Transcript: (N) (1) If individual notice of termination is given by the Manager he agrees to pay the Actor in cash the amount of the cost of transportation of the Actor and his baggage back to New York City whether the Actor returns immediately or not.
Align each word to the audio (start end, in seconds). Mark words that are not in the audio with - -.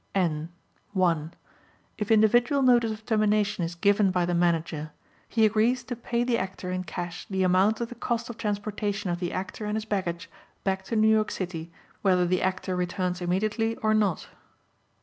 (N) 0.15 0.49
(1) 0.93 1.31
If 1.99 2.09
individual 2.09 2.63
notice 2.63 2.89
of 2.91 3.05
termination 3.05 3.63
is 3.63 3.75
given 3.75 4.09
by 4.09 4.25
the 4.25 4.33
Manager 4.33 4.89
he 5.29 5.45
agrees 5.45 5.83
to 5.83 5.95
pay 5.95 6.23
the 6.23 6.39
Actor 6.39 6.71
in 6.71 6.85
cash 6.85 7.27
the 7.29 7.43
amount 7.43 7.79
of 7.81 7.89
the 7.89 7.93
cost 7.93 8.27
of 8.27 8.35
transportation 8.35 9.11
of 9.11 9.19
the 9.19 9.31
Actor 9.31 9.65
and 9.65 9.77
his 9.77 9.85
baggage 9.85 10.27
back 10.63 10.81
to 10.85 10.95
New 10.95 11.07
York 11.07 11.29
City 11.29 11.71
whether 12.01 12.25
the 12.25 12.41
Actor 12.41 12.75
returns 12.75 13.21
immediately 13.21 13.75
or 13.75 13.93
not. 13.93 14.27